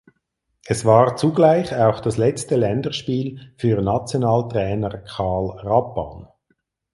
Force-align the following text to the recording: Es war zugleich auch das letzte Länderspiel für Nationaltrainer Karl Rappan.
Es 0.65 0.83
war 0.83 1.15
zugleich 1.15 1.75
auch 1.75 1.99
das 1.99 2.17
letzte 2.17 2.55
Länderspiel 2.55 3.53
für 3.55 3.79
Nationaltrainer 3.83 4.97
Karl 4.97 5.51
Rappan. 5.59 6.27